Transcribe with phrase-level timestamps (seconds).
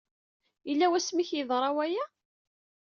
[0.67, 2.05] Yella wasmi ay ak-yeḍra waya?